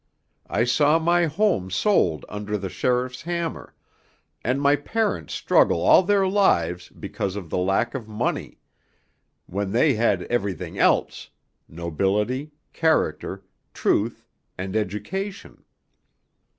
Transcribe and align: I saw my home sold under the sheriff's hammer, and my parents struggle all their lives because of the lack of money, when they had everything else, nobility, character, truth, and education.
I 0.49 0.63
saw 0.63 0.97
my 0.97 1.27
home 1.27 1.69
sold 1.69 2.25
under 2.27 2.57
the 2.57 2.69
sheriff's 2.69 3.21
hammer, 3.21 3.75
and 4.43 4.59
my 4.59 4.75
parents 4.75 5.31
struggle 5.35 5.79
all 5.79 6.01
their 6.01 6.27
lives 6.27 6.89
because 6.89 7.35
of 7.35 7.51
the 7.51 7.59
lack 7.59 7.93
of 7.93 8.07
money, 8.07 8.57
when 9.45 9.73
they 9.73 9.93
had 9.93 10.23
everything 10.23 10.79
else, 10.79 11.29
nobility, 11.67 12.49
character, 12.73 13.43
truth, 13.75 14.25
and 14.57 14.75
education. 14.75 15.63